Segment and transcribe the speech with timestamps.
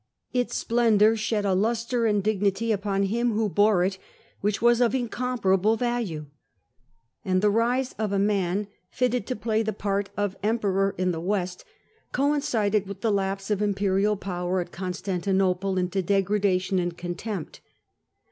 [0.33, 3.99] Its splendour shed a lustre and dignity upon him who bore it,
[4.39, 6.25] which was of incomparable value.
[7.23, 11.21] And the rise of a man fitted to play the part of emperor in the
[11.21, 11.63] West,
[12.13, 17.61] coincided with the lapse of im perial power at Constantinople into degradation and contempt.